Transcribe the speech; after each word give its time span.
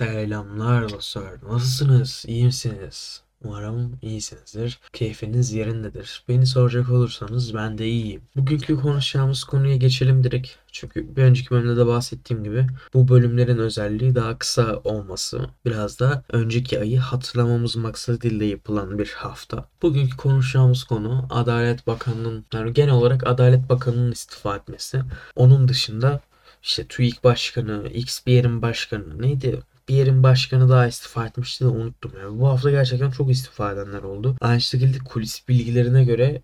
Selamlar 0.00 0.90
dostlar. 0.90 1.32
Nasılsınız? 1.48 2.24
İyi 2.28 2.44
misiniz? 2.44 3.22
Umarım 3.44 3.98
iyisinizdir. 4.02 4.78
Keyfiniz 4.92 5.52
yerindedir. 5.52 6.24
Beni 6.28 6.46
soracak 6.46 6.90
olursanız 6.90 7.54
ben 7.54 7.78
de 7.78 7.88
iyiyim. 7.88 8.22
Bugünkü 8.36 8.76
konuşacağımız 8.76 9.44
konuya 9.44 9.76
geçelim 9.76 10.24
direkt. 10.24 10.50
Çünkü 10.72 11.16
bir 11.16 11.22
önceki 11.22 11.50
bölümde 11.50 11.76
de 11.76 11.86
bahsettiğim 11.86 12.44
gibi 12.44 12.66
bu 12.94 13.08
bölümlerin 13.08 13.58
özelliği 13.58 14.14
daha 14.14 14.38
kısa 14.38 14.76
olması. 14.84 15.40
Biraz 15.64 16.00
da 16.00 16.24
önceki 16.32 16.80
ayı 16.80 16.98
hatırlamamız 16.98 17.76
maksadıyla 17.76 18.46
yapılan 18.46 18.98
bir 18.98 19.08
hafta. 19.08 19.68
Bugünkü 19.82 20.16
konuşacağımız 20.16 20.84
konu 20.84 21.26
Adalet 21.30 21.86
Bakanı'nın, 21.86 22.44
yani 22.54 22.72
genel 22.72 22.94
olarak 22.94 23.26
Adalet 23.26 23.68
Bakanı'nın 23.68 24.12
istifa 24.12 24.56
etmesi. 24.56 25.02
Onun 25.36 25.68
dışında 25.68 26.20
işte 26.62 26.86
TÜİK 26.86 27.24
Başkanı, 27.24 27.88
X 27.88 28.26
bir 28.26 28.32
yerin 28.32 28.62
başkanı 28.62 29.22
neydi? 29.22 29.62
Bir 29.90 29.94
yerin 29.94 30.22
başkanı 30.22 30.68
daha 30.68 30.86
istifa 30.86 31.26
etmişti 31.26 31.64
de 31.64 31.68
unuttum. 31.68 32.12
Yani 32.22 32.40
bu 32.40 32.48
hafta 32.48 32.70
gerçekten 32.70 33.10
çok 33.10 33.30
istifa 33.30 33.72
edenler 33.72 34.02
oldu. 34.02 34.36
Aynı 34.40 34.60
şekilde 34.60 34.98
kulis 34.98 35.48
bilgilerine 35.48 36.04
göre 36.04 36.42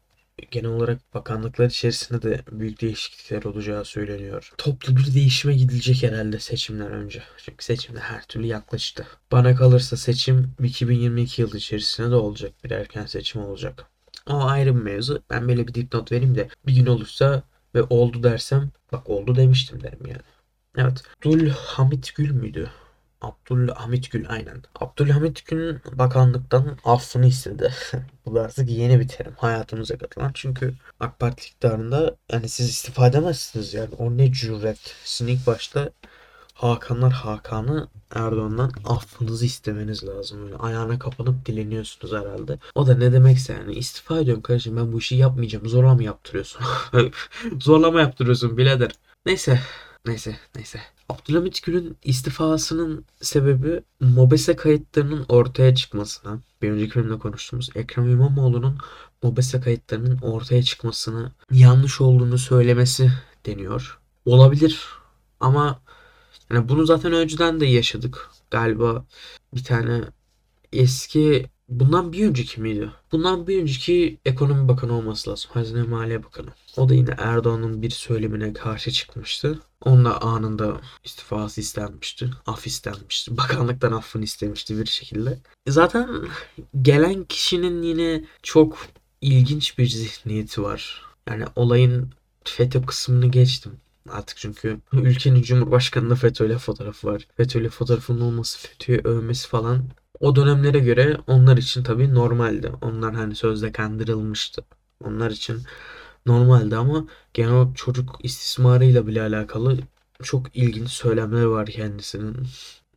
genel 0.50 0.70
olarak 0.70 1.14
bakanlıklar 1.14 1.66
içerisinde 1.66 2.22
de 2.22 2.40
büyük 2.52 2.80
değişiklikler 2.80 3.42
olacağı 3.42 3.84
söyleniyor. 3.84 4.52
Toplu 4.58 4.96
bir 4.96 5.14
değişime 5.14 5.54
gidilecek 5.54 6.02
herhalde 6.02 6.38
seçimler 6.38 6.90
önce. 6.90 7.22
Çünkü 7.36 7.64
seçimde 7.64 8.00
her 8.00 8.26
türlü 8.26 8.46
yaklaştı. 8.46 9.06
Bana 9.32 9.54
kalırsa 9.54 9.96
seçim 9.96 10.54
2022 10.62 11.42
yılı 11.42 11.56
içerisinde 11.56 12.10
de 12.10 12.14
olacak. 12.14 12.52
Bir 12.64 12.70
erken 12.70 13.06
seçim 13.06 13.42
olacak. 13.42 13.86
O 14.26 14.44
ayrı 14.44 14.76
bir 14.76 14.82
mevzu. 14.82 15.22
Ben 15.30 15.48
böyle 15.48 15.66
bir 15.68 15.74
dipnot 15.74 16.12
vereyim 16.12 16.34
de 16.34 16.48
bir 16.66 16.74
gün 16.74 16.86
olursa 16.86 17.42
ve 17.74 17.82
oldu 17.82 18.22
dersem 18.22 18.70
bak 18.92 19.10
oldu 19.10 19.36
demiştim 19.36 19.82
derim 19.82 20.06
yani. 20.06 20.22
Evet. 20.76 21.02
Abdülhamit 21.20 22.14
Gül 22.14 22.30
müydü? 22.30 22.70
Abdülhamit 23.20 24.10
Gül 24.10 24.24
aynen. 24.28 24.62
Abdülhamit 24.80 25.46
Gül'ün 25.46 25.80
bakanlıktan 25.92 26.78
affını 26.84 27.26
istedi. 27.26 27.74
Bu 28.26 28.34
da 28.34 28.42
artık 28.42 28.70
yeni 28.70 29.00
bir 29.00 29.08
terim 29.08 29.34
hayatımıza 29.36 29.98
katılan. 29.98 30.30
Çünkü 30.34 30.74
AK 31.00 31.18
Parti 31.18 31.46
iktidarında 31.46 32.16
yani 32.32 32.48
siz 32.48 32.68
istifa 32.68 33.06
edemezsiniz 33.06 33.74
yani. 33.74 33.94
O 33.98 34.16
ne 34.16 34.32
cüret. 34.32 34.94
Sizin 35.04 35.32
ilk 35.32 35.46
başta 35.46 35.90
Hakanlar 36.54 37.12
Hakan'ı 37.12 37.88
Erdoğan'dan 38.14 38.72
affınızı 38.84 39.46
istemeniz 39.46 40.04
lazım. 40.04 40.42
Böyle 40.42 40.56
ayağına 40.56 40.98
kapanıp 40.98 41.46
dileniyorsunuz 41.46 42.14
herhalde. 42.14 42.58
O 42.74 42.86
da 42.86 42.94
ne 42.94 43.12
demekse 43.12 43.52
yani 43.52 43.74
istifa 43.74 44.20
ediyorum 44.20 44.42
kardeşim 44.42 44.76
ben 44.76 44.92
bu 44.92 44.98
işi 44.98 45.14
yapmayacağım. 45.16 45.68
Zorla 45.68 45.94
mı 45.94 46.04
yaptırıyorsun? 46.04 46.62
Zorla 47.60 47.90
mı 47.90 48.00
yaptırıyorsun 48.00 48.58
birader? 48.58 48.90
Neyse. 49.26 49.60
Neyse. 50.06 50.36
Neyse. 50.54 50.80
Abdülhamit 51.08 51.62
Gül'ün 51.62 51.96
istifasının 52.04 53.04
sebebi 53.20 53.82
MOBESE 54.00 54.56
kayıtlarının 54.56 55.26
ortaya 55.28 55.74
çıkmasına. 55.74 56.40
Bir 56.62 56.70
önceki 56.70 56.94
bölümde 56.94 57.18
konuştuğumuz 57.18 57.70
Ekrem 57.74 58.10
İmamoğlu'nun 58.10 58.78
MOBESE 59.22 59.60
kayıtlarının 59.60 60.18
ortaya 60.22 60.62
çıkmasını 60.62 61.32
yanlış 61.50 62.00
olduğunu 62.00 62.38
söylemesi 62.38 63.12
deniyor. 63.46 63.98
Olabilir 64.24 64.86
ama 65.40 65.80
yani 66.50 66.68
bunu 66.68 66.86
zaten 66.86 67.12
önceden 67.12 67.60
de 67.60 67.66
yaşadık. 67.66 68.30
Galiba 68.50 69.04
bir 69.54 69.64
tane 69.64 70.04
eski 70.72 71.46
bundan 71.68 72.12
bir 72.12 72.28
önceki 72.28 72.60
miydi? 72.60 72.90
Bundan 73.12 73.46
bir 73.46 73.62
önceki 73.62 74.18
ekonomi 74.24 74.68
bakanı 74.68 74.92
olması 74.98 75.30
lazım. 75.30 75.50
Hazine 75.54 75.82
Maliye 75.82 76.24
Bakanı. 76.24 76.50
O 76.76 76.88
da 76.88 76.94
yine 76.94 77.14
Erdoğan'ın 77.18 77.82
bir 77.82 77.90
söylemine 77.90 78.52
karşı 78.52 78.90
çıkmıştı. 78.90 79.60
Onunla 79.84 80.20
anında 80.20 80.80
istifası 81.04 81.60
istenmişti. 81.60 82.30
Af 82.46 82.66
istenmişti. 82.66 83.36
Bakanlıktan 83.36 83.92
affını 83.92 84.24
istemişti 84.24 84.78
bir 84.78 84.86
şekilde. 84.86 85.38
Zaten 85.68 86.08
gelen 86.82 87.24
kişinin 87.24 87.82
yine 87.82 88.24
çok 88.42 88.78
ilginç 89.20 89.78
bir 89.78 89.86
zihniyeti 89.86 90.62
var. 90.62 91.02
Yani 91.28 91.44
olayın 91.56 92.10
FETÖ 92.44 92.82
kısmını 92.86 93.26
geçtim. 93.26 93.72
Artık 94.08 94.36
çünkü 94.38 94.80
ülkenin 94.92 95.42
Cumhurbaşkanı'nda 95.42 96.14
FETÖ'yle 96.14 96.58
fotoğrafı 96.58 97.06
var. 97.06 97.26
FETÖ'yle 97.36 97.68
fotoğrafının 97.68 98.20
olması, 98.20 98.58
FETÖ'yü 98.58 99.00
övmesi 99.04 99.48
falan 99.48 99.84
o 100.20 100.36
dönemlere 100.36 100.78
göre 100.78 101.16
onlar 101.26 101.56
için 101.56 101.82
tabii 101.82 102.14
normaldi. 102.14 102.72
Onlar 102.80 103.14
hani 103.14 103.34
sözde 103.34 103.72
kandırılmıştı. 103.72 104.64
Onlar 105.04 105.30
için 105.30 105.62
normaldi 106.26 106.76
ama 106.76 107.06
genel 107.34 107.52
olarak 107.52 107.76
çocuk 107.76 108.18
istismarıyla 108.22 109.06
bile 109.06 109.22
alakalı 109.22 109.78
çok 110.22 110.56
ilginç 110.56 110.90
söylemler 110.90 111.44
var 111.44 111.66
kendisinin. 111.66 112.36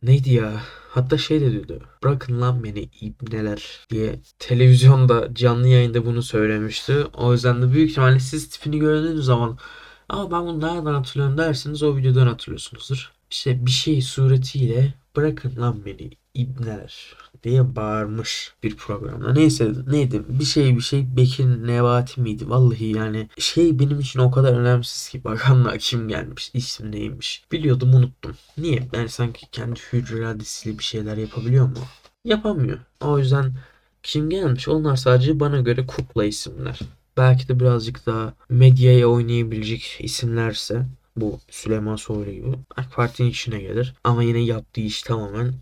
Neydi 0.02 0.32
ya? 0.32 0.62
Hatta 0.90 1.18
şey 1.18 1.40
de 1.40 1.52
diyordu. 1.52 1.82
Bırakın 2.04 2.40
lan 2.40 2.64
beni 2.64 2.88
ibneler 3.00 3.86
diye 3.90 4.20
televizyonda 4.38 5.34
canlı 5.34 5.68
yayında 5.68 6.06
bunu 6.06 6.22
söylemişti. 6.22 7.04
O 7.14 7.32
yüzden 7.32 7.62
de 7.62 7.72
büyük 7.72 7.90
ihtimalle 7.90 8.20
siz 8.20 8.48
tipini 8.48 8.78
gördüğünüz 8.78 9.24
zaman 9.24 9.58
ama 10.08 10.30
ben 10.30 10.46
bunu 10.46 10.60
nereden 10.60 10.94
hatırlıyorum 10.94 11.38
derseniz 11.38 11.82
o 11.82 11.96
videodan 11.96 12.26
hatırlıyorsunuzdur. 12.26 13.12
İşte 13.30 13.66
bir 13.66 13.70
şey 13.70 14.02
suretiyle 14.02 14.94
bırakın 15.16 15.56
lan 15.56 15.84
beni 15.84 16.10
ibneler 16.34 17.16
diye 17.42 17.76
bağırmış 17.76 18.54
bir 18.62 18.76
programda. 18.76 19.32
Neyse 19.32 19.72
neydi 19.86 20.22
bir 20.28 20.44
şey 20.44 20.76
bir 20.76 20.80
şey 20.82 21.16
Bekir 21.16 21.44
Nebati 21.44 22.20
miydi? 22.20 22.50
Vallahi 22.50 22.96
yani 22.96 23.28
şey 23.38 23.78
benim 23.78 24.00
için 24.00 24.20
o 24.20 24.30
kadar 24.30 24.52
önemsiz 24.52 25.08
ki 25.08 25.24
bakanlığa 25.24 25.78
kim 25.78 26.08
gelmiş 26.08 26.50
isim 26.54 26.92
neymiş. 26.92 27.44
Biliyordum 27.52 27.94
unuttum. 27.94 28.36
Niye? 28.58 28.88
Yani 28.92 29.08
sanki 29.08 29.50
kendi 29.50 29.80
hür 29.92 30.18
iradesiyle 30.18 30.78
bir 30.78 30.84
şeyler 30.84 31.16
yapabiliyor 31.16 31.66
mu? 31.66 31.74
Yapamıyor. 32.24 32.78
O 33.00 33.18
yüzden 33.18 33.52
kim 34.02 34.30
gelmiş? 34.30 34.68
Onlar 34.68 34.96
sadece 34.96 35.40
bana 35.40 35.60
göre 35.60 35.86
kukla 35.86 36.24
isimler. 36.24 36.80
Belki 37.16 37.48
de 37.48 37.60
birazcık 37.60 38.06
daha 38.06 38.34
medyaya 38.48 39.06
oynayabilecek 39.06 39.96
isimlerse 40.00 40.86
bu 41.20 41.40
Süleyman 41.50 41.96
Soylu 41.96 42.30
gibi 42.30 42.58
AK 42.76 42.92
Parti'nin 42.92 43.30
içine 43.30 43.60
gelir. 43.60 43.94
Ama 44.04 44.22
yine 44.22 44.38
yaptığı 44.38 44.80
iş 44.80 45.02
tamamen 45.02 45.54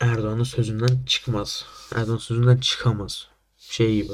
Erdoğan'ın 0.00 0.42
sözünden 0.42 1.04
çıkmaz. 1.06 1.64
Erdoğan 1.94 2.16
sözünden 2.16 2.56
çıkamaz. 2.56 3.28
Şey 3.58 4.02
gibi. 4.02 4.12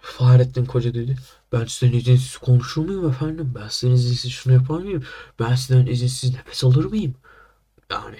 Fahrettin 0.00 0.64
Koca 0.64 0.94
dedi. 0.94 1.16
Ben 1.52 1.64
sizden 1.64 1.98
izinsiz 1.98 2.36
konuşur 2.36 2.84
muyum 2.84 3.08
efendim? 3.08 3.52
Ben 3.54 3.68
sizden 3.68 3.94
izinsiz 3.94 4.32
şunu 4.32 4.52
yapar 4.52 4.78
mıyım? 4.78 5.04
Ben 5.40 5.54
sizden 5.54 5.86
izinsiz 5.86 6.34
nefes 6.34 6.64
alır 6.64 6.84
mıyım? 6.84 7.14
Yani 7.90 8.16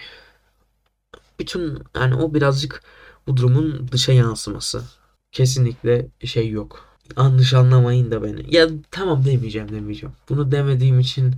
bütün 1.38 1.78
yani 1.94 2.14
o 2.14 2.34
birazcık 2.34 2.82
bu 3.26 3.36
durumun 3.36 3.88
dışa 3.92 4.12
yansıması. 4.12 4.84
Kesinlikle 5.32 6.09
şey 6.24 6.50
yok. 6.50 6.91
Yanlış 7.17 7.55
anlamayın 7.55 8.11
da 8.11 8.23
beni. 8.23 8.55
Ya 8.57 8.69
tamam 8.91 9.25
demeyeceğim 9.25 9.69
demeyeceğim. 9.73 10.15
Bunu 10.29 10.53
demediğim 10.53 11.01
için 11.01 11.35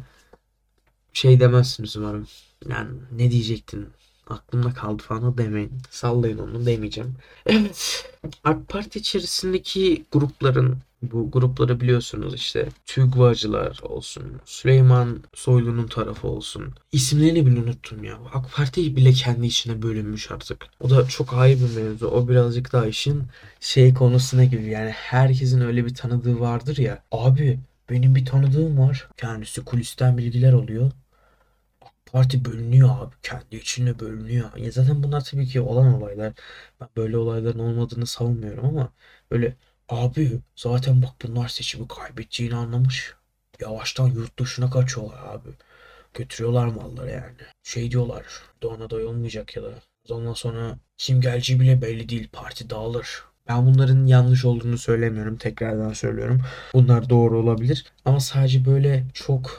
şey 1.13 1.41
demezsiniz 1.41 1.97
umarım. 1.97 2.27
Yani 2.69 2.91
ne 3.13 3.31
diyecektin? 3.31 3.89
Aklımda 4.31 4.73
kaldı 4.73 5.03
falan 5.03 5.39
demeyin. 5.39 5.73
Sallayın 5.91 6.39
onu 6.39 6.67
demeyeceğim. 6.67 7.15
Evet. 7.47 8.11
AK 8.45 8.69
Parti 8.69 8.99
içerisindeki 8.99 10.05
grupların 10.13 10.79
bu 11.13 11.31
grupları 11.31 11.81
biliyorsunuz 11.81 12.35
işte 12.35 12.69
TÜGVA'cılar 12.87 13.81
olsun, 13.83 14.25
Süleyman 14.45 15.23
Soylu'nun 15.35 15.87
tarafı 15.87 16.29
olsun. 16.29 16.75
İsimlerini 16.93 17.47
bile 17.47 17.61
unuttum 17.61 18.05
ya. 18.05 18.19
AK 18.35 18.53
Parti 18.53 18.97
bile 18.97 19.13
kendi 19.13 19.47
içine 19.47 19.83
bölünmüş 19.83 20.31
artık. 20.31 20.67
O 20.81 20.91
da 20.91 21.09
çok 21.09 21.35
ayrı 21.35 21.61
bir 21.61 21.83
mevzu. 21.83 22.07
O 22.07 22.29
birazcık 22.29 22.73
daha 22.73 22.87
işin 22.87 23.23
şey 23.61 23.95
konusuna 23.95 24.45
gibi 24.45 24.67
yani 24.67 24.91
herkesin 24.91 25.61
öyle 25.61 25.87
bir 25.87 25.95
tanıdığı 25.95 26.41
vardır 26.41 26.77
ya. 26.77 27.03
Abi 27.13 27.59
benim 27.91 28.15
bir 28.15 28.27
tanıdığım 28.27 28.79
var. 28.79 29.09
Kendisi 29.17 29.65
kulisten 29.65 30.19
bilgiler 30.19 30.53
oluyor. 30.53 30.91
Parti 32.15 32.45
bölünüyor 32.45 32.89
abi. 33.01 33.15
Kendi 33.23 33.57
içinde 33.57 33.99
bölünüyor. 34.01 34.57
Ya 34.57 34.71
zaten 34.71 35.03
bunlar 35.03 35.25
tabii 35.25 35.47
ki 35.47 35.61
olan 35.61 35.95
olaylar. 35.95 36.33
Ben 36.81 36.89
böyle 36.97 37.17
olayların 37.19 37.59
olmadığını 37.59 38.07
savunmuyorum 38.07 38.65
ama 38.67 38.93
böyle 39.31 39.57
abi 39.89 40.41
zaten 40.57 41.03
bak 41.03 41.11
bunlar 41.23 41.49
seçimi 41.49 41.89
kaybedeceğini 41.89 42.55
anlamış. 42.57 43.15
Yavaştan 43.61 44.09
yurt 44.09 44.39
dışına 44.39 44.71
kaçıyorlar 44.71 45.35
abi. 45.35 45.49
Götürüyorlar 46.15 46.67
malları 46.67 47.11
yani. 47.11 47.37
Şey 47.63 47.91
diyorlar. 47.91 48.25
Doğan 48.63 48.81
aday 48.81 49.05
olmayacak 49.05 49.57
ya 49.57 49.63
da. 49.63 49.75
Ondan 50.11 50.33
sonra 50.35 50.79
kim 50.97 51.21
geleceği 51.21 51.61
bile 51.61 51.83
belli 51.83 52.09
değil. 52.09 52.29
Parti 52.33 52.71
dağılır. 52.71 53.25
Ben 53.49 53.67
bunların 53.67 54.07
yanlış 54.07 54.45
olduğunu 54.45 54.79
söylemiyorum. 54.79 55.37
Tekrardan 55.37 55.93
söylüyorum. 55.93 56.43
Bunlar 56.75 57.11
doğru 57.11 57.39
olabilir. 57.39 57.85
Ama 58.05 58.21
sadece 58.21 58.65
böyle 58.65 59.05
çok 59.15 59.57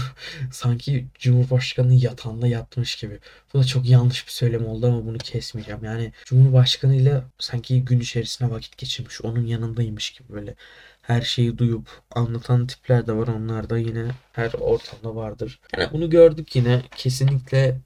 sanki 0.52 1.06
Cumhurbaşkanı 1.18 1.94
yatağında 1.94 2.46
yatmış 2.46 2.96
gibi. 2.96 3.18
Bu 3.54 3.58
da 3.58 3.64
çok 3.64 3.86
yanlış 3.88 4.26
bir 4.26 4.32
söylem 4.32 4.66
oldu 4.66 4.86
ama 4.86 5.06
bunu 5.06 5.18
kesmeyeceğim. 5.18 5.84
Yani 5.84 6.12
Cumhurbaşkanı 6.24 6.96
ile 6.96 7.22
sanki 7.38 7.84
gün 7.84 8.00
içerisinde 8.00 8.50
vakit 8.50 8.78
geçirmiş. 8.78 9.20
Onun 9.20 9.46
yanındaymış 9.46 10.10
gibi 10.10 10.32
böyle 10.32 10.54
her 11.02 11.20
şeyi 11.22 11.58
duyup 11.58 11.88
anlatan 12.10 12.66
tipler 12.66 13.06
de 13.06 13.12
var. 13.12 13.28
Onlar 13.28 13.70
da 13.70 13.78
yine 13.78 14.04
her 14.32 14.52
ortamda 14.52 15.16
vardır. 15.16 15.60
Yani 15.78 15.88
bunu 15.92 16.10
gördük 16.10 16.56
yine. 16.56 16.82
Kesinlikle 16.96 17.80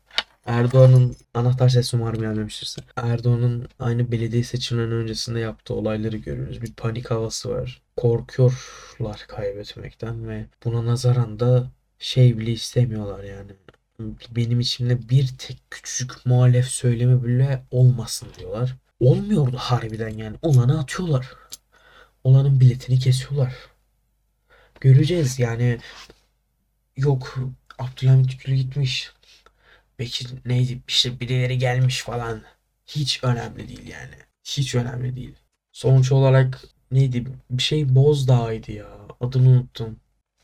Erdoğan'ın 0.46 1.16
anahtar 1.34 1.69
sesi 1.69 1.96
umarım 1.96 2.20
gelmemiştir. 2.20 2.84
Erdoğan'ın 2.96 3.69
aynı 3.78 4.12
belediye 4.12 4.44
seçimlerinin 4.44 4.94
öncesinde 4.94 5.40
yaptığı 5.40 5.75
olayları 5.75 6.16
görüyoruz. 6.16 6.62
Bir 6.62 6.72
panik 6.72 7.10
havası 7.10 7.50
var. 7.50 7.82
Korkuyorlar 7.96 9.25
kaybetmekten 9.28 10.28
ve 10.28 10.46
buna 10.64 10.87
nazaran 10.87 11.40
da 11.40 11.70
şey 11.98 12.38
bile 12.38 12.52
istemiyorlar 12.52 13.25
yani. 13.25 13.52
Benim 14.31 14.60
içimde 14.60 15.08
bir 15.08 15.28
tek 15.38 15.62
küçük 15.70 16.26
muhalef 16.26 16.66
söylemi 16.66 17.25
bile 17.25 17.64
olmasın 17.70 18.28
diyorlar. 18.38 18.76
Olmuyordu 19.00 19.56
harbiden 19.56 20.08
yani. 20.08 20.37
Olanı 20.42 20.81
atıyorlar. 20.81 21.28
Olanın 22.25 22.60
biletini 22.60 22.98
kesiyorlar. 22.98 23.54
Göreceğiz 24.81 25.38
yani. 25.38 25.78
Yok 26.96 27.38
Abdülhamit 27.78 28.44
Gül 28.44 28.54
gitmiş. 28.54 29.12
Bekir 30.00 30.29
neydi 30.44 30.82
işte 30.88 31.20
birileri 31.20 31.58
gelmiş 31.58 32.02
falan. 32.02 32.43
Hiç 32.87 33.25
önemli 33.25 33.69
değil 33.69 33.88
yani. 33.88 34.14
Hiç 34.44 34.75
önemli 34.75 35.17
değil. 35.17 35.35
Sonuç 35.73 36.12
olarak 36.12 36.62
neydi? 36.91 37.25
Bir 37.50 37.62
şey 37.62 37.94
Bozdağ'ydı 37.94 38.73
ya. 38.73 38.87
Adını 39.20 39.49
unuttum. 39.49 39.97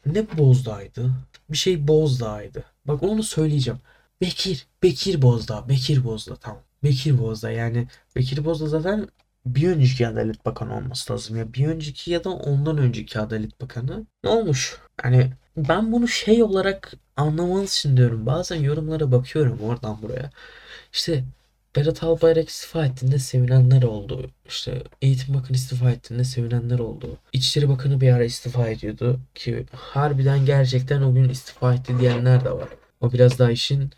Ne 0.07 0.39
Bozdağ'ydı? 0.39 1.11
Bir 1.51 1.57
şey 1.57 1.89
Bozdağ'ydı. 1.89 2.65
Bak 2.85 3.03
onu 3.03 3.23
söyleyeceğim. 3.23 3.81
Bekir. 4.21 4.67
Bekir 4.83 5.23
Bozdağ. 5.23 5.69
Bekir 5.69 6.05
Bozdağ 6.05 6.37
tamam. 6.37 6.63
Bekir 6.85 7.19
Bozdağ 7.19 7.51
yani 7.51 7.89
Bekir 8.17 8.45
Bozdağ 8.45 8.67
zaten 8.69 9.09
bir 9.47 9.69
önceki 9.69 10.09
Adalet 10.09 10.47
Bakanı 10.47 10.77
olması 10.77 11.13
lazım 11.13 11.37
ya. 11.37 11.55
Bir 11.55 11.67
önceki 11.67 12.11
ya 12.11 12.25
da 12.25 12.31
ondan 12.31 12.79
önceki 12.79 13.21
Adalet 13.21 13.61
Bakanı. 13.61 14.07
Ne 14.25 14.31
olmuş? 14.31 14.79
Yani 15.05 15.33
ben 15.57 15.93
bunu 15.93 16.09
şey 16.09 16.43
olarak 16.43 16.93
anlamalısın 17.17 17.97
diyorum. 17.97 18.27
Bazen 18.27 18.57
yorumlara 18.57 19.13
bakıyorum 19.13 19.61
oradan 19.61 20.03
buraya. 20.03 20.31
İşte 20.93 21.25
Berat 21.77 22.03
Albayrak 22.03 22.49
istifa 22.49 22.87
ettiğinde 22.87 23.19
sevinenler 23.19 23.83
oldu. 23.83 24.31
İşte 24.49 24.83
Eğitim 25.03 25.35
Bakanı 25.35 25.57
istifa 25.57 25.91
ettiğinde 25.91 26.25
sevinenler 26.25 26.79
oldu. 26.79 27.19
İçişleri 27.33 27.69
Bakanı 27.69 28.01
bir 28.01 28.13
ara 28.13 28.25
istifa 28.25 28.69
ediyordu 28.69 29.21
ki 29.35 29.67
harbiden 29.73 30.47
gerçekten 30.47 31.03
o 31.03 31.15
gün 31.15 31.29
istifa 31.29 31.75
etti 31.75 31.99
diyenler 32.01 32.45
de 32.45 32.51
var. 32.51 32.69
O 33.01 33.13
biraz 33.13 33.39
daha 33.39 33.51
işin 33.51 33.91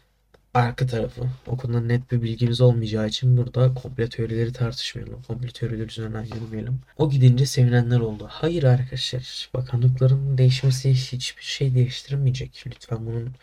arka 0.54 0.86
tarafı. 0.86 1.22
O 1.46 1.56
konuda 1.56 1.80
net 1.80 2.12
bir 2.12 2.22
bilgimiz 2.22 2.60
olmayacağı 2.60 3.06
için 3.08 3.36
burada 3.36 3.74
komple 3.74 4.08
teorileri 4.08 4.52
tartışmayalım. 4.52 5.22
Komple 5.22 5.48
teoriler 5.48 5.86
üzerinden 5.86 6.24
yürümeyelim. 6.24 6.80
O 6.96 7.10
gidince 7.10 7.46
sevinenler 7.46 8.00
oldu. 8.00 8.26
Hayır 8.30 8.62
arkadaşlar. 8.62 9.50
Bakanlıkların 9.54 10.38
değişmesi 10.38 10.90
hiçbir 10.94 11.42
şey 11.42 11.74
değiştirmeyecek. 11.74 12.64
Lütfen 12.66 13.06
bunun 13.06 13.34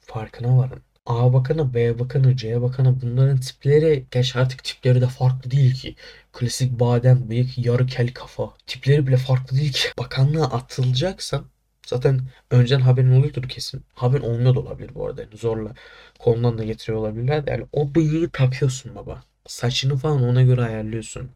farkına 0.00 0.58
varın. 0.58 0.82
A 1.06 1.32
bakanı, 1.32 1.74
B 1.74 1.98
bakanı, 1.98 2.36
C 2.36 2.62
bakanı 2.62 3.00
bunların 3.02 3.40
tipleri 3.40 4.06
gerçi 4.10 4.38
artık 4.38 4.64
tipleri 4.64 5.00
de 5.00 5.06
farklı 5.06 5.50
değil 5.50 5.74
ki. 5.74 5.96
Klasik 6.32 6.80
badem 6.80 7.28
bıyık, 7.30 7.58
yarı 7.58 7.86
kel 7.86 8.12
kafa. 8.14 8.54
Tipleri 8.66 9.06
bile 9.06 9.16
farklı 9.16 9.56
değil 9.56 9.72
ki. 9.72 9.88
Bakanlığa 9.98 10.46
atılacaksan 10.46 11.44
zaten 11.88 12.20
önceden 12.50 12.80
haberin 12.80 13.12
oluyordur 13.12 13.48
kesin. 13.48 13.82
Haberin 13.94 14.22
olmuyor 14.22 14.54
da 14.54 14.60
olabilir 14.60 14.90
bu 14.94 15.06
arada. 15.06 15.22
Yani 15.22 15.36
zorla 15.36 15.74
konudan 16.18 16.58
da 16.58 16.64
getiriyor 16.64 16.98
olabilirler. 16.98 17.44
Yani 17.46 17.66
o 17.72 17.94
bıyığı 17.94 18.30
takıyorsun 18.30 18.94
baba. 18.94 19.22
Saçını 19.46 19.96
falan 19.96 20.22
ona 20.22 20.42
göre 20.42 20.62
ayarlıyorsun. 20.62 21.30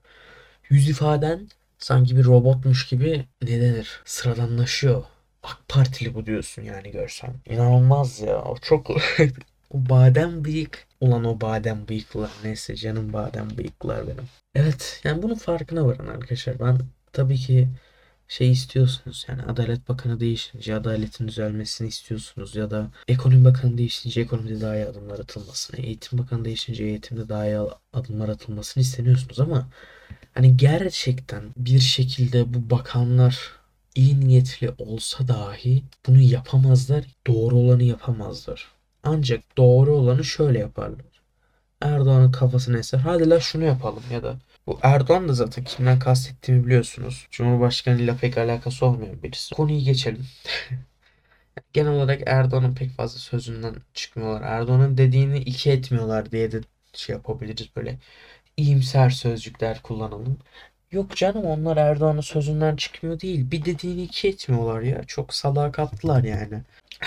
Yüz 0.71 0.89
ifaden 0.89 1.49
sanki 1.79 2.17
bir 2.17 2.25
robotmuş 2.25 2.87
gibi 2.87 3.27
ne 3.43 3.61
denir? 3.61 4.01
Sıradanlaşıyor. 4.05 5.05
AK 5.43 5.59
Partili 5.69 6.15
bu 6.15 6.27
diyorsun 6.27 6.63
yani 6.63 6.91
görsen. 6.91 7.35
İnanılmaz 7.47 8.21
ya. 8.21 8.43
O 8.43 8.57
çok 8.59 8.91
o 9.71 9.89
badem 9.91 10.45
bıyık. 10.45 10.87
Ulan 11.01 11.25
o 11.25 11.41
badem 11.41 11.89
bıyıklar. 11.89 12.31
Neyse 12.45 12.77
canım 12.77 13.13
badem 13.13 13.59
bıyıklar 13.59 14.07
benim. 14.07 14.29
Evet 14.55 15.01
yani 15.05 15.23
bunun 15.23 15.35
farkına 15.35 15.87
varın 15.87 16.07
arkadaşlar. 16.07 16.61
Ben 16.61 16.79
tabii 17.13 17.37
ki 17.37 17.69
şey 18.33 18.51
istiyorsunuz 18.51 19.27
yani 19.29 19.43
Adalet 19.43 19.89
Bakanı 19.89 20.21
değişince 20.21 20.75
adaletin 20.75 21.29
düzelmesini 21.29 21.89
istiyorsunuz 21.89 22.57
ya 22.57 22.71
da 22.71 22.91
Ekonomi 23.09 23.45
Bakanı 23.45 23.79
değişince 23.79 24.21
ekonomide 24.21 24.61
daha 24.61 24.77
iyi 24.77 24.87
adımlar 24.87 25.19
atılmasını, 25.19 25.81
Eğitim 25.81 26.19
Bakanı 26.19 26.45
değişince 26.45 26.85
eğitimde 26.85 27.29
daha 27.29 27.47
iyi 27.47 27.59
adımlar 27.93 28.29
atılmasını 28.29 28.83
isteniyorsunuz 28.83 29.41
ama 29.41 29.69
hani 30.35 30.57
gerçekten 30.57 31.43
bir 31.57 31.79
şekilde 31.79 32.55
bu 32.55 32.71
bakanlar 32.71 33.53
iyi 33.95 34.21
niyetli 34.21 34.71
olsa 34.79 35.29
dahi 35.29 35.83
bunu 36.07 36.21
yapamazlar, 36.21 37.05
doğru 37.27 37.57
olanı 37.57 37.83
yapamazlar. 37.83 38.69
Ancak 39.03 39.57
doğru 39.57 39.95
olanı 39.95 40.25
şöyle 40.25 40.59
yaparlar. 40.59 41.12
Erdoğan'ın 41.83 42.33
kafasını 42.33 42.79
eser. 42.79 42.99
Hadi 42.99 43.31
la 43.31 43.41
şunu 43.41 43.65
yapalım 43.65 44.03
ya 44.13 44.23
da 44.23 44.37
bu 44.67 44.79
Erdoğan 44.83 45.29
da 45.29 45.35
zaten 45.35 45.65
kimden 45.65 45.99
kastettiğimi 45.99 46.67
biliyorsunuz. 46.67 47.27
Cumhurbaşkanıyla 47.31 48.17
pek 48.17 48.39
alakası 48.39 48.87
olmayan 48.87 49.23
birisi. 49.23 49.55
Konuyu 49.55 49.81
geçelim. 49.85 50.27
Genel 51.73 51.93
olarak 51.93 52.21
Erdoğan'ın 52.27 52.75
pek 52.75 52.91
fazla 52.91 53.19
sözünden 53.19 53.75
çıkmıyorlar. 53.95 54.43
Erdoğan'ın 54.43 54.99
dediğini 54.99 55.39
iki 55.39 55.71
etmiyorlar 55.71 56.31
diye 56.33 56.53
de 56.53 56.61
şey 56.93 57.15
yapabiliriz 57.17 57.77
böyle. 57.77 57.99
iyimser 58.57 59.11
sözcükler 59.11 59.83
kullanalım. 59.83 60.39
Yok 60.93 61.17
canım 61.17 61.45
onlar 61.45 61.77
Erdoğan'ın 61.77 62.21
sözünden 62.21 62.77
çıkmıyor 62.77 63.21
değil. 63.21 63.51
Bir 63.51 63.65
dediğini 63.65 64.03
iki 64.03 64.29
etmiyorlar 64.29 64.81
ya. 64.83 65.05
Çok 65.05 65.35
sadakatlılar 65.35 66.25
yani. 66.25 66.63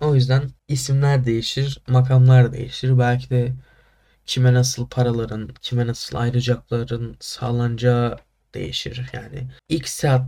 O 0.00 0.14
yüzden 0.14 0.50
isimler 0.68 1.24
değişir, 1.24 1.82
makamlar 1.88 2.52
değişir. 2.52 2.98
Belki 2.98 3.30
de 3.30 3.52
kime 4.28 4.54
nasıl 4.54 4.88
paraların, 4.88 5.50
kime 5.62 5.86
nasıl 5.86 6.18
ayrıcakların 6.18 7.16
sağlanacağı 7.20 8.18
değişir. 8.54 9.10
Yani 9.12 9.46
X'e 9.68 10.20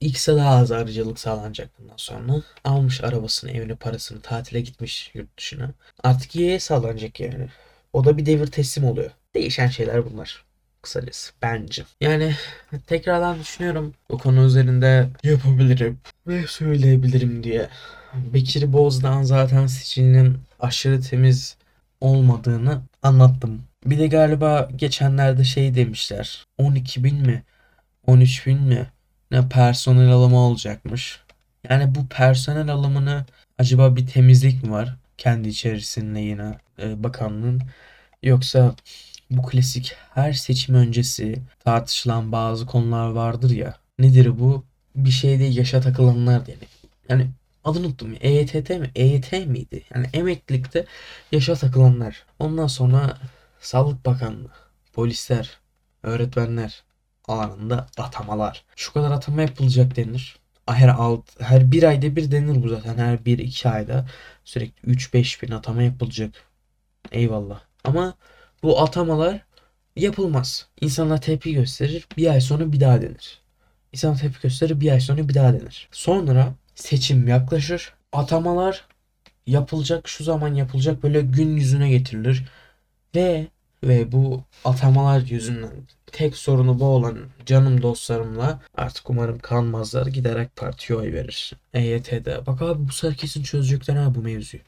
X'e 0.00 0.36
daha 0.36 0.56
az 0.56 0.72
ayrıcalık 0.72 1.18
sağlanacak 1.18 1.70
bundan 1.78 1.96
sonra. 1.96 2.42
Almış 2.64 3.04
arabasını, 3.04 3.50
evini, 3.50 3.76
parasını, 3.76 4.20
tatile 4.20 4.60
gitmiş 4.60 5.10
yurt 5.14 5.38
dışına. 5.38 5.70
Artık 6.02 6.36
Y'ye 6.36 6.60
sağlanacak 6.60 7.20
yani. 7.20 7.48
O 7.92 8.04
da 8.04 8.16
bir 8.18 8.26
devir 8.26 8.46
teslim 8.46 8.84
oluyor. 8.84 9.10
Değişen 9.34 9.68
şeyler 9.68 10.12
bunlar. 10.12 10.44
Kısacası 10.82 11.32
bence. 11.42 11.84
Yani 12.00 12.34
tekrardan 12.86 13.40
düşünüyorum 13.40 13.94
bu 14.10 14.18
konu 14.18 14.44
üzerinde 14.44 15.08
yapabilirim 15.22 15.98
ve 16.26 16.46
söyleyebilirim 16.46 17.42
diye. 17.42 17.68
Bekir 18.14 18.72
Bozdağ'ın 18.72 19.22
zaten 19.22 19.66
sicilinin 19.66 20.38
aşırı 20.60 21.00
temiz 21.00 21.56
olmadığını 22.00 22.82
anlattım. 23.02 23.62
Bir 23.86 23.98
de 23.98 24.06
galiba 24.06 24.68
geçenlerde 24.76 25.44
şey 25.44 25.74
demişler. 25.74 26.46
12 26.58 27.04
bin 27.04 27.16
mi? 27.16 27.42
13 28.06 28.46
bin 28.46 28.62
mi? 28.62 28.86
Ne 29.30 29.48
personel 29.48 30.10
alımı 30.10 30.38
olacakmış. 30.38 31.20
Yani 31.70 31.94
bu 31.94 32.06
personel 32.06 32.68
alımını 32.68 33.24
acaba 33.58 33.96
bir 33.96 34.06
temizlik 34.06 34.62
mi 34.62 34.70
var? 34.70 34.96
Kendi 35.18 35.48
içerisinde 35.48 36.20
yine 36.20 36.58
e, 36.82 37.02
bakanlığın. 37.02 37.62
Yoksa 38.22 38.74
bu 39.30 39.42
klasik 39.42 39.94
her 40.14 40.32
seçim 40.32 40.74
öncesi 40.74 41.42
tartışılan 41.64 42.32
bazı 42.32 42.66
konular 42.66 43.10
vardır 43.10 43.50
ya. 43.50 43.76
Nedir 43.98 44.38
bu? 44.38 44.64
Bir 44.96 45.10
şeyde 45.10 45.44
yaşa 45.44 45.80
takılanlar 45.80 46.32
yani. 46.32 46.66
Yani 47.08 47.30
adını 47.66 47.86
unuttum. 47.86 48.14
EYT 48.20 48.70
mi? 48.70 48.90
EYT 48.94 49.32
miydi? 49.32 49.84
Yani 49.94 50.06
emeklilikte 50.12 50.86
yaşa 51.32 51.54
takılanlar. 51.54 52.24
Ondan 52.38 52.66
sonra 52.66 53.18
Sağlık 53.60 54.06
Bakanlığı, 54.06 54.50
polisler, 54.92 55.58
öğretmenler 56.02 56.84
alanında 57.28 57.86
atamalar. 57.98 58.64
Şu 58.76 58.92
kadar 58.92 59.10
atama 59.10 59.42
yapılacak 59.42 59.96
denir. 59.96 60.36
Her 60.66 60.88
alt, 60.88 61.40
her 61.40 61.72
bir 61.72 61.82
ayda 61.82 62.16
bir 62.16 62.30
denir 62.30 62.62
bu 62.62 62.68
zaten. 62.68 62.98
Her 62.98 63.24
bir 63.24 63.38
iki 63.38 63.68
ayda 63.68 64.06
sürekli 64.44 64.90
3-5 64.90 65.42
bin 65.42 65.50
atama 65.52 65.82
yapılacak. 65.82 66.34
Eyvallah. 67.12 67.60
Ama 67.84 68.14
bu 68.62 68.82
atamalar 68.82 69.40
yapılmaz. 69.96 70.66
İnsanlar 70.80 71.20
tepki 71.20 71.54
gösterir. 71.54 72.06
Bir 72.16 72.26
ay 72.30 72.40
sonra 72.40 72.72
bir 72.72 72.80
daha 72.80 73.02
denir. 73.02 73.40
İnsanlar 73.92 74.18
tepki 74.18 74.42
gösterir. 74.42 74.80
Bir 74.80 74.92
ay 74.92 75.00
sonra 75.00 75.28
bir 75.28 75.34
daha 75.34 75.52
denir. 75.52 75.88
Sonra 75.92 76.54
seçim 76.76 77.28
yaklaşır. 77.28 77.94
Atamalar 78.12 78.84
yapılacak 79.46 80.08
şu 80.08 80.24
zaman 80.24 80.54
yapılacak 80.54 81.02
böyle 81.02 81.20
gün 81.20 81.56
yüzüne 81.56 81.90
getirilir. 81.90 82.44
Ve 83.14 83.46
ve 83.84 84.12
bu 84.12 84.44
atamalar 84.64 85.20
yüzünden 85.20 85.70
tek 86.06 86.36
sorunu 86.36 86.80
bu 86.80 86.84
olan 86.84 87.18
canım 87.46 87.82
dostlarımla 87.82 88.60
artık 88.76 89.10
umarım 89.10 89.38
kalmazlar 89.38 90.06
giderek 90.06 90.56
partiye 90.56 90.98
oy 90.98 91.12
verir. 91.12 91.52
EYT'de. 91.74 92.46
Bak 92.46 92.62
abi 92.62 92.88
bu 92.88 92.92
sefer 92.92 93.16
kesin 93.16 93.42
çözecekler 93.42 93.96
ha 93.96 94.14
bu 94.14 94.22
mevzuyu. 94.22 94.62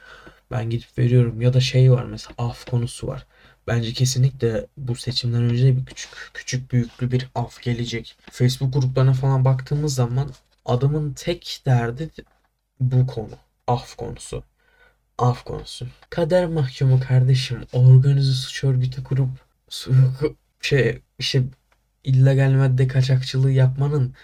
Ben 0.51 0.71
gidip 0.71 0.99
veriyorum 0.99 1.41
ya 1.41 1.55
da 1.55 1.61
şey 1.61 1.93
var 1.93 2.05
mesela 2.05 2.35
af 2.39 2.65
konusu 2.71 3.07
var. 3.07 3.27
Bence 3.67 3.93
kesinlikle 3.93 4.67
bu 4.77 4.95
seçimden 4.95 5.43
önce 5.43 5.77
bir 5.77 5.85
küçük 5.85 6.11
küçük 6.35 6.73
büyüklü 6.73 7.11
bir 7.11 7.29
af 7.35 7.63
gelecek. 7.63 8.17
Facebook 8.31 8.73
gruplarına 8.75 9.13
falan 9.13 9.45
baktığımız 9.45 9.95
zaman 9.95 10.31
adamın 10.69 11.13
tek 11.15 11.63
derdi 11.67 12.11
bu 12.81 13.07
konu. 13.07 13.39
Af 13.67 13.97
konusu. 13.97 14.45
af 15.19 15.45
konusu. 15.45 15.87
Kader 16.11 16.47
mahkumu 16.47 17.01
kardeşim 17.01 17.63
organize 17.73 18.33
suç 18.33 18.65
örgütü 18.65 19.05
kurup 19.05 19.29
şey 20.61 21.03
işte 21.19 21.43
illegal 22.05 22.51
madde 22.51 22.89
kaçakçılığı 22.89 23.51
yapmanın 23.51 24.15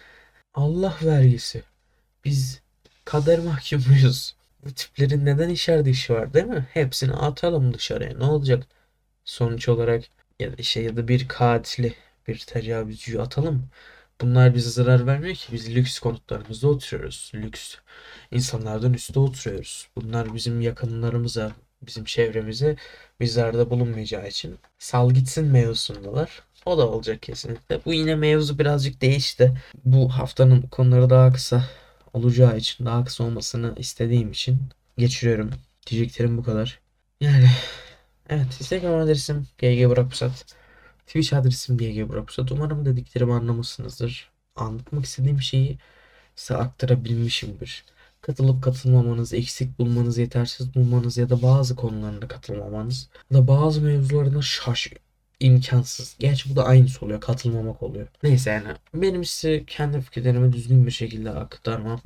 Allah 0.55 0.97
vergisi. 1.05 1.63
Biz 2.25 2.63
kader 3.05 3.39
mahkumuyuz. 3.39 4.37
Bu 4.65 4.73
tiplerin 4.75 5.27
neden 5.27 5.49
içeride 5.49 5.91
işi 5.91 6.15
var 6.15 6.35
değil 6.35 6.47
mi? 6.47 6.67
Hepsini 6.73 7.13
atalım 7.13 7.75
dışarıya. 7.75 8.19
Ne 8.19 8.25
olacak? 8.25 8.67
Sonuç 9.25 9.69
olarak 9.69 10.05
ya 10.41 10.53
da 10.53 10.57
işte 10.59 10.81
ya 10.81 10.97
da 10.97 11.09
bir 11.09 11.29
katili, 11.29 11.95
bir 12.29 12.39
tecavüzcüyü 12.39 13.21
atalım. 13.23 13.69
Bunlar 14.21 14.55
bize 14.55 14.71
zarar 14.71 15.07
vermiyor 15.07 15.35
ki. 15.35 15.53
Biz 15.53 15.75
lüks 15.77 15.99
konutlarımızda 15.99 16.69
oturuyoruz. 16.69 17.33
Lüks 17.35 17.75
insanlardan 18.31 18.95
üstte 18.95 19.21
oturuyoruz. 19.21 19.89
Bunlar 19.97 20.35
bizim 20.35 20.61
yakınlarımıza, 20.61 21.53
bizim 21.83 22.05
çevremize 22.05 22.77
bir 23.21 23.27
zararda 23.27 23.71
bulunmayacağı 23.71 24.29
için 24.29 24.59
sal 24.79 25.11
gitsin 25.11 25.47
mevzusundalar. 25.47 26.43
O 26.67 26.79
da 26.79 26.89
olacak 26.89 27.23
kesinlikle. 27.23 27.81
Bu 27.85 27.95
yine 27.95 28.15
mevzu 28.15 28.59
birazcık 28.59 29.01
değişti. 29.01 29.53
Bu 29.85 30.09
haftanın 30.09 30.63
konuları 30.63 31.11
daha 31.11 31.33
kısa 31.33 31.65
olacağı 32.13 32.57
için, 32.57 32.87
daha 32.87 33.05
kısa 33.05 33.25
olmasını 33.25 33.75
istediğim 33.77 34.31
için 34.33 34.59
geçiriyorum. 34.99 35.51
Diyeceklerim 35.87 36.39
bu 36.39 36.43
kadar. 36.43 36.81
Yani 37.21 37.51
evet 38.29 38.47
Instagram 38.61 38.95
adresim 38.95 39.47
GG 39.59 39.89
Burak. 39.89 40.07
Twitch 41.07 41.35
adresim 41.35 41.79
GG 41.79 42.09
Burak 42.09 42.27
Pusat. 42.27 42.53
Umarım 42.53 42.85
dediklerimi 42.85 43.33
anlamışsınızdır. 43.33 44.31
Anlatmak 44.57 45.05
istediğim 45.05 45.43
şeyi 45.43 45.79
size 46.37 46.57
aktarabilmişimdir. 46.57 47.85
Katılıp 48.21 48.65
katılmamanız, 48.65 49.35
eksik 49.35 49.79
bulmanız, 49.79 50.19
yetersiz 50.19 50.75
bulmanız 50.75 51.17
ya 51.17 51.31
da 51.31 51.43
bazı 51.43 51.77
konularında 51.77 52.29
katılmamanız 52.29 53.09
ya 53.31 53.39
da 53.39 53.49
bazı 53.49 53.81
mevzularına 53.81 54.43
şaş 54.43 54.93
imkansız. 55.41 56.17
Gerçi 56.19 56.51
bu 56.51 56.57
da 56.57 56.65
aynısı 56.65 57.05
oluyor. 57.07 57.21
Katılmamak 57.21 57.83
oluyor. 57.83 58.09
Neyse 58.23 58.51
yani 58.51 58.69
benim 58.95 59.25
size 59.25 59.65
kendi 59.67 60.01
fikirlerimi 60.01 60.53
düzgün 60.53 60.87
bir 60.87 60.91
şekilde 60.91 61.31
aktarmam 61.31 62.01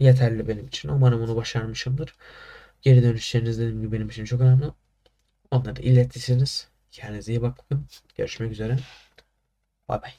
yeterli 0.00 0.48
benim 0.48 0.66
için. 0.66 0.88
Umarım 0.88 1.20
bunu 1.20 1.36
başarmışımdır. 1.36 2.14
Geri 2.82 3.02
dönüşleriniz 3.02 3.58
dediğim 3.58 3.82
gibi 3.82 3.92
benim 3.92 4.08
için 4.08 4.24
çok 4.24 4.40
önemli. 4.40 4.66
Onları 5.50 5.82
iletirsiniz. 5.82 6.68
Kendinize 6.90 7.32
iyi 7.32 7.42
bakın. 7.42 7.86
Görüşmek 8.16 8.52
üzere. 8.52 8.78
Bay 9.88 10.02
bay. 10.02 10.12